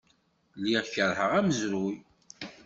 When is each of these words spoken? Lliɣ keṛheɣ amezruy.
Lliɣ 0.61 0.85
keṛheɣ 0.93 1.31
amezruy. 1.39 1.95